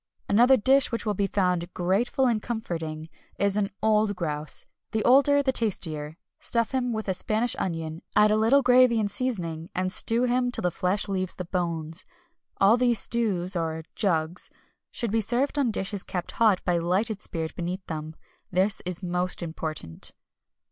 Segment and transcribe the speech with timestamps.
[0.27, 3.07] Another dish which will be found "grateful and comforting"
[3.37, 6.17] is an old grouse the older the tastier.
[6.39, 10.51] Stuff him with a Spanish onion, add a little gravy and seasoning, and stew him
[10.51, 12.03] till the flesh leaves the bones.
[12.59, 14.49] All these stews, or "jugs"
[14.89, 18.15] should be served on dishes kept hot by lighted spirit beneath them.
[18.49, 20.13] This is most important.